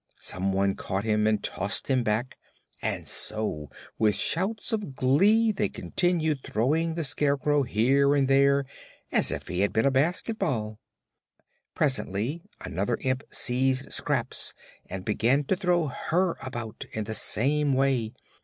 [0.17, 2.39] Some one caught him and tossed him back,
[2.81, 3.69] and so
[3.99, 8.65] with shouts of glee they continued throwing the Scarecrow here and there,
[9.11, 10.79] as if he had been a basket ball.
[11.75, 14.55] Presently another imp seized Scraps
[14.89, 18.11] and began to throw her about, in the same way.